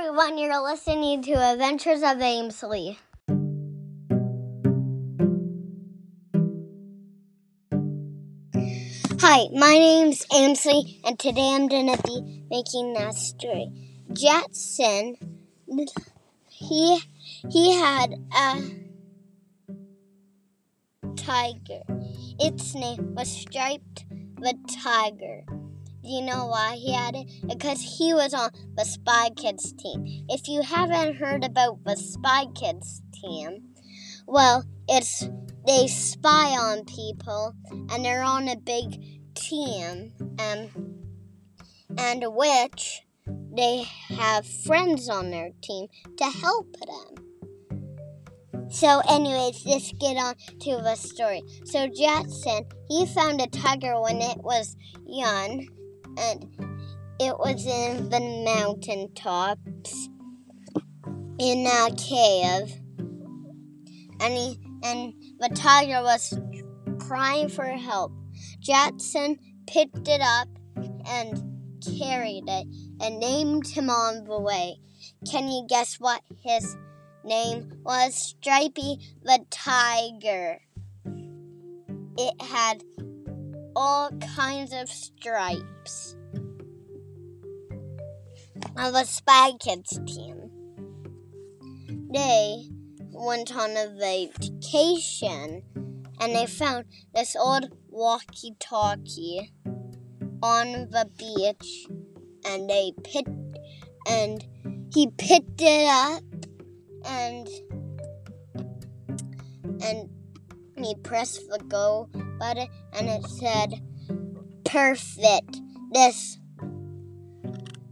everyone, 0.00 0.38
you're 0.38 0.62
listening 0.62 1.22
to 1.22 1.32
Adventures 1.32 2.02
of 2.02 2.22
Ainsley. 2.22 2.98
Hi, 9.20 9.48
my 9.52 9.74
name's 9.74 10.24
Ainsley, 10.34 11.02
and 11.04 11.18
today 11.18 11.52
I'm 11.54 11.68
gonna 11.68 11.98
be 12.02 12.44
making 12.50 12.94
that 12.94 13.14
story. 13.14 13.68
Jetson, 14.14 15.16
he 16.48 17.00
he 17.50 17.74
had 17.74 18.14
a 18.34 18.62
tiger. 21.14 21.82
Its 22.38 22.74
name 22.74 23.14
was 23.14 23.30
Stripey 23.30 24.06
the 24.40 24.54
Tiger. 24.82 25.44
Do 26.02 26.08
you 26.08 26.22
know 26.22 26.46
why 26.46 26.76
he 26.76 26.92
had 26.92 27.14
it? 27.14 27.26
Because 27.46 27.80
he 27.80 28.14
was 28.14 28.32
on 28.32 28.50
the 28.76 28.84
Spy 28.84 29.30
Kids 29.36 29.72
team. 29.74 30.04
If 30.28 30.48
you 30.48 30.62
haven't 30.62 31.16
heard 31.16 31.44
about 31.44 31.84
the 31.84 31.96
Spy 31.96 32.46
Kids 32.54 33.02
team, 33.12 33.74
well, 34.26 34.64
it's 34.88 35.28
they 35.66 35.86
spy 35.86 36.56
on 36.56 36.84
people 36.84 37.54
and 37.90 38.04
they're 38.04 38.22
on 38.22 38.48
a 38.48 38.56
big 38.56 38.98
team 39.34 40.12
um, 40.38 40.70
and 41.98 42.24
which 42.34 43.02
they 43.54 43.84
have 44.08 44.46
friends 44.46 45.08
on 45.08 45.30
their 45.30 45.50
team 45.62 45.88
to 46.16 46.24
help 46.24 46.76
them. 46.78 47.30
So, 48.70 49.02
anyways, 49.08 49.66
let's 49.66 49.92
get 49.92 50.16
on 50.16 50.36
to 50.60 50.76
the 50.76 50.94
story. 50.94 51.42
So, 51.64 51.88
Jetson, 51.88 52.66
he 52.88 53.04
found 53.04 53.40
a 53.40 53.48
tiger 53.48 54.00
when 54.00 54.20
it 54.22 54.38
was 54.38 54.76
young, 55.04 55.68
and 56.20 56.44
it 57.18 57.38
was 57.38 57.66
in 57.66 58.10
the 58.10 58.20
mountain 58.44 59.12
tops 59.14 60.08
in 61.38 61.66
a 61.66 61.90
cave. 61.96 62.76
And 64.20 64.34
he 64.34 64.58
and 64.84 65.14
the 65.38 65.48
tiger 65.54 66.02
was 66.02 66.38
crying 66.98 67.48
for 67.48 67.64
help. 67.64 68.12
Jackson 68.60 69.38
picked 69.66 70.08
it 70.08 70.20
up 70.20 70.48
and 71.06 71.42
carried 71.98 72.44
it 72.46 72.66
and 73.00 73.18
named 73.18 73.66
him 73.66 73.88
on 73.88 74.24
the 74.24 74.38
way. 74.38 74.76
Can 75.30 75.48
you 75.48 75.66
guess 75.68 75.96
what 75.98 76.22
his 76.42 76.76
name 77.24 77.72
was? 77.82 78.14
Stripey 78.14 78.98
the 79.22 79.44
Tiger. 79.50 80.60
It 82.18 82.42
had 82.42 82.82
all 83.80 84.10
kinds 84.36 84.74
of 84.74 84.90
stripes. 84.90 86.14
On 88.76 88.92
the 88.92 89.04
Spy 89.04 89.52
Kids 89.58 89.98
team. 90.06 90.50
They 92.12 92.66
went 93.10 93.56
on 93.56 93.70
a 93.70 93.88
vacation 93.98 95.62
and 96.20 96.34
they 96.34 96.44
found 96.44 96.84
this 97.14 97.34
old 97.34 97.70
walkie 97.88 98.54
talkie 98.60 99.50
on 100.42 100.90
the 100.90 101.08
beach 101.16 101.86
and 102.44 102.68
they 102.68 102.92
picked 103.02 103.30
and 104.06 104.44
he 104.92 105.08
picked 105.16 105.62
it 105.62 105.88
up 105.88 106.22
and 107.06 107.48
and 109.82 110.10
he 110.76 110.94
pressed 110.96 111.48
the 111.48 111.58
go 111.66 112.10
button 112.40 112.66
and 112.94 113.08
it 113.08 113.24
said 113.28 113.80
perfect 114.64 115.60
this 115.92 116.38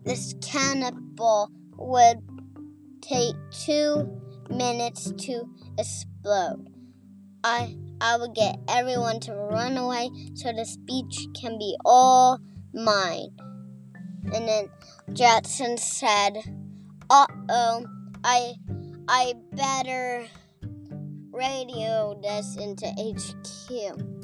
this 0.04 0.34
cannonball 0.42 1.50
would 1.76 2.18
take 3.00 3.36
two 3.50 4.20
minutes 4.50 5.12
to 5.12 5.44
explode 5.78 6.68
i 7.44 7.76
I 8.00 8.16
will 8.16 8.32
get 8.32 8.58
everyone 8.68 9.20
to 9.20 9.34
run 9.34 9.76
away 9.76 10.10
so 10.34 10.52
the 10.52 10.64
speech 10.64 11.26
can 11.40 11.58
be 11.58 11.76
all 11.84 12.38
mine. 12.72 13.30
And 14.32 14.48
then 14.48 14.70
Jetson 15.12 15.78
said, 15.78 16.38
Uh 17.10 17.26
oh, 17.48 17.86
I 18.22 18.54
I 19.08 19.34
better 19.52 20.26
radio 21.32 22.18
this 22.22 22.56
into 22.56 22.86
HQ. 22.86 24.17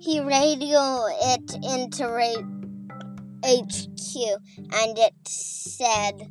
He 0.00 0.18
radioed 0.20 1.12
it 1.20 1.54
into 1.62 2.08
ra- 2.08 2.60
HQ 3.44 4.40
and 4.72 4.98
it 4.98 5.14
said, 5.26 6.30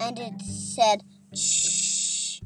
and 0.00 0.18
it 0.18 0.40
said, 0.40 1.02
shh. 1.34 2.40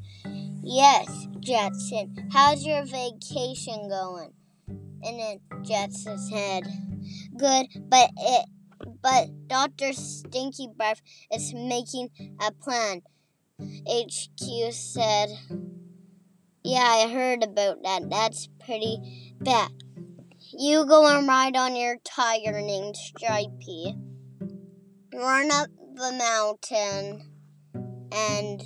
Yes, 0.62 1.28
Jetson. 1.41 2.31
How's 2.33 2.65
your 2.65 2.84
vacation 2.84 3.89
going? 3.89 4.33
And 4.67 5.21
then 5.21 5.41
Jetson 5.62 6.19
said, 6.19 6.65
Good, 7.37 7.67
but 7.91 8.11
it 8.17 8.47
but 9.03 9.28
Dr. 9.47 9.93
Stinky 9.93 10.69
Breath 10.75 11.03
is 11.31 11.53
making 11.53 12.09
a 12.41 12.50
plan. 12.50 13.03
HQ 13.61 14.73
said, 14.73 15.28
Yeah, 16.62 16.83
I 16.83 17.09
heard 17.12 17.44
about 17.44 17.83
that. 17.83 18.09
That's 18.09 18.49
pretty 18.65 19.24
bad. 19.44 19.71
You 20.56 20.87
go 20.87 21.06
and 21.06 21.28
ride 21.28 21.56
on 21.56 21.77
your 21.77 21.97
tiger 22.03 22.60
named 22.60 22.97
Stripey. 22.97 23.94
Run 25.12 25.50
up 25.53 25.69
the 25.94 26.12
mountain 26.12 27.31
and 28.10 28.62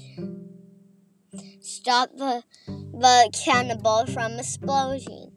stop 1.60 2.10
the 2.16 2.42
the 2.66 3.30
cannonball 3.44 4.06
from 4.06 4.38
exploding. 4.38 5.32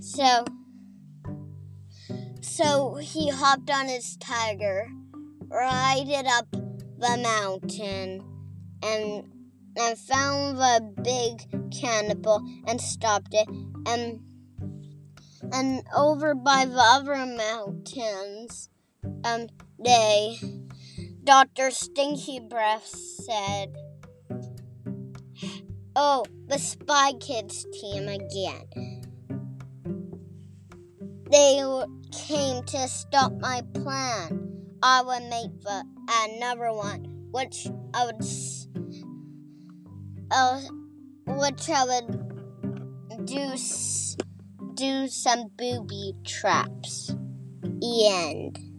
So 0.00 0.44
so 2.40 2.96
he 2.96 3.30
hopped 3.30 3.70
on 3.70 3.86
his 3.86 4.16
tiger, 4.16 4.88
rided 5.48 6.26
up 6.26 6.50
the 6.50 7.16
mountain, 7.22 8.24
and 8.82 9.32
and 9.76 9.98
found 9.98 10.58
the 10.58 10.92
big 11.02 11.70
cannonball 11.70 12.44
and 12.66 12.80
stopped 12.80 13.32
it. 13.32 13.48
And 13.86 14.20
and 15.52 15.82
over 15.96 16.34
by 16.34 16.64
the 16.64 16.80
other 16.80 17.26
mountains, 17.26 18.68
um, 19.24 19.46
they 19.78 20.38
Doctor 21.24 21.70
Stinky 21.70 22.40
Breath 22.40 22.86
said. 22.86 23.74
Oh, 25.94 26.24
the 26.46 26.58
Spy 26.58 27.12
Kids 27.20 27.66
team 27.72 28.08
again. 28.08 29.00
They 31.30 31.62
came 32.12 32.64
to 32.64 32.88
stop 32.88 33.32
my 33.38 33.62
plan. 33.74 34.66
I 34.82 35.02
would 35.02 35.24
make 35.24 35.60
the, 35.60 35.84
another 36.08 36.72
one, 36.72 37.04
which 37.30 37.66
I 37.92 38.06
would, 38.06 38.24
uh, 40.30 40.60
which 41.26 41.68
I 41.68 41.84
would 41.84 43.26
do 43.26 43.56
do 44.74 45.08
some 45.08 45.50
booby 45.56 46.14
traps. 46.24 47.14
End. 47.82 48.69